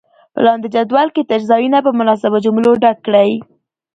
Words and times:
په 0.33 0.39
لاندې 0.45 0.67
جدول 0.75 1.07
کې 1.15 1.21
تش 1.29 1.41
ځایونه 1.51 1.77
په 1.85 1.91
مناسبو 1.99 2.37
جملو 2.45 2.71
ډک 2.81 2.97
کړئ. 3.05 3.31